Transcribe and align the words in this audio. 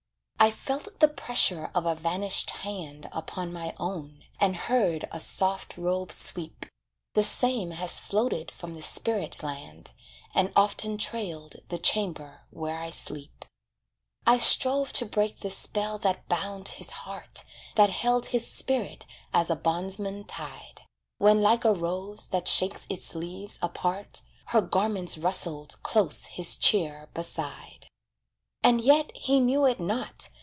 I 0.43 0.49
felt 0.49 0.99
the 0.99 1.07
pressure 1.07 1.69
of 1.75 1.85
a 1.85 1.93
vanished 1.93 2.49
hand 2.49 3.07
Upon 3.11 3.53
my 3.53 3.75
own, 3.79 4.23
and 4.39 4.55
heard 4.55 5.07
a 5.11 5.19
soft 5.19 5.77
robe 5.77 6.11
sweep 6.11 6.65
The 7.13 7.21
same 7.21 7.69
has 7.69 7.99
floated 7.99 8.49
from 8.49 8.73
the 8.73 8.81
spirit 8.81 9.43
land, 9.43 9.91
And 10.33 10.51
often 10.55 10.97
trailed 10.97 11.57
the 11.69 11.77
chamber 11.77 12.47
where 12.49 12.79
I 12.79 12.89
sleep. 12.89 13.45
I 14.25 14.37
strove 14.37 14.91
to 14.93 15.05
break 15.05 15.41
the 15.41 15.51
spell 15.51 15.99
that 15.99 16.27
bound 16.27 16.69
his 16.69 16.89
heart, 16.89 17.43
That 17.75 17.91
held 17.91 18.25
his 18.25 18.51
spirit 18.51 19.05
as 19.35 19.51
a 19.51 19.55
bondsman 19.55 20.23
tied, 20.23 20.81
When 21.19 21.39
like 21.39 21.65
a 21.65 21.71
rose 21.73 22.29
that 22.29 22.47
shakes 22.47 22.87
its 22.89 23.13
leaves 23.13 23.59
apart, 23.61 24.21
Her 24.47 24.61
garments 24.61 25.19
rustled 25.19 25.75
close 25.83 26.25
his 26.25 26.55
chair 26.55 27.09
beside. 27.13 27.77
And 28.63 28.79
yet 28.79 29.11
he 29.17 29.39
knew 29.39 29.65
it 29.65 29.79
not. 29.79 30.29